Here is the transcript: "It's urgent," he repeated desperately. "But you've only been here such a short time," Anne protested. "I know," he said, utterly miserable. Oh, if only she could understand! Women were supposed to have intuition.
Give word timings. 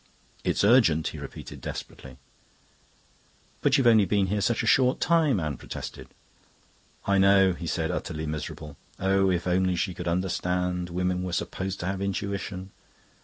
"It's 0.43 0.63
urgent," 0.63 1.09
he 1.09 1.19
repeated 1.19 1.61
desperately. 1.61 2.17
"But 3.61 3.77
you've 3.77 3.85
only 3.85 4.05
been 4.05 4.25
here 4.33 4.41
such 4.41 4.63
a 4.63 4.65
short 4.65 4.99
time," 4.99 5.39
Anne 5.39 5.57
protested. 5.57 6.07
"I 7.05 7.19
know," 7.19 7.53
he 7.53 7.67
said, 7.67 7.91
utterly 7.91 8.25
miserable. 8.25 8.77
Oh, 8.99 9.29
if 9.29 9.45
only 9.45 9.75
she 9.75 9.93
could 9.93 10.07
understand! 10.07 10.89
Women 10.89 11.21
were 11.21 11.33
supposed 11.33 11.79
to 11.81 11.85
have 11.85 12.01
intuition. 12.01 12.71